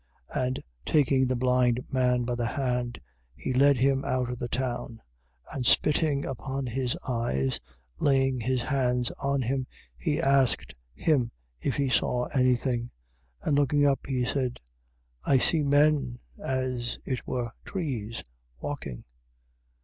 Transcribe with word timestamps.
8:23. 0.33 0.45
And 0.47 0.63
taking 0.83 1.27
the 1.27 1.35
blind 1.35 1.85
man 1.91 2.23
by 2.23 2.33
the 2.33 2.47
hand, 2.47 2.99
he 3.35 3.53
led 3.53 3.77
him 3.77 4.03
out 4.03 4.31
of 4.31 4.39
the 4.39 4.47
town. 4.47 4.99
And 5.53 5.63
spitting 5.63 6.25
upon 6.25 6.65
his 6.65 6.97
eyes, 7.07 7.59
laying 7.99 8.39
his 8.39 8.63
hands 8.63 9.11
on 9.19 9.43
him, 9.43 9.67
he 9.99 10.19
asked 10.19 10.73
him 10.95 11.29
if 11.59 11.75
he 11.75 11.87
saw 11.89 12.25
any 12.33 12.55
thing. 12.55 12.89
8:24. 13.43 13.47
And 13.49 13.55
looking 13.59 13.85
up, 13.85 13.99
he 14.07 14.25
said: 14.25 14.59
I 15.23 15.37
see 15.37 15.61
men, 15.61 16.17
as 16.43 16.97
it 17.05 17.27
were 17.27 17.51
trees, 17.63 18.23
walking. 18.59 19.03